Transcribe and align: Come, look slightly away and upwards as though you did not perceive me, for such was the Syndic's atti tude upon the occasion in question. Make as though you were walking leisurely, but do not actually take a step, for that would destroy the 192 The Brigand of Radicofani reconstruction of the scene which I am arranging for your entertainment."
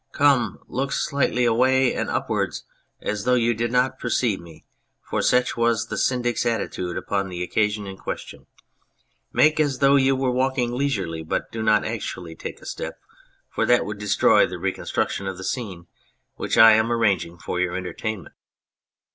Come, 0.13 0.57
look 0.67 0.91
slightly 0.93 1.45
away 1.45 1.93
and 1.93 2.09
upwards 2.09 2.63
as 3.03 3.23
though 3.23 3.35
you 3.35 3.53
did 3.53 3.71
not 3.71 3.99
perceive 3.99 4.39
me, 4.39 4.65
for 5.07 5.21
such 5.21 5.55
was 5.55 5.89
the 5.89 5.95
Syndic's 5.99 6.43
atti 6.43 6.71
tude 6.71 6.97
upon 6.97 7.29
the 7.29 7.43
occasion 7.43 7.85
in 7.85 7.97
question. 7.97 8.47
Make 9.31 9.59
as 9.59 9.77
though 9.77 9.97
you 9.97 10.15
were 10.15 10.31
walking 10.31 10.73
leisurely, 10.73 11.21
but 11.21 11.51
do 11.51 11.61
not 11.61 11.85
actually 11.85 12.33
take 12.35 12.59
a 12.61 12.65
step, 12.65 12.99
for 13.47 13.63
that 13.67 13.85
would 13.85 13.99
destroy 13.99 14.47
the 14.47 14.55
192 14.55 14.55
The 14.55 14.57
Brigand 14.57 14.57
of 14.57 14.57
Radicofani 14.57 14.73
reconstruction 14.73 15.27
of 15.27 15.37
the 15.37 15.43
scene 15.43 15.87
which 16.35 16.57
I 16.57 16.71
am 16.71 16.91
arranging 16.91 17.37
for 17.37 17.59
your 17.59 17.75
entertainment." 17.75 18.33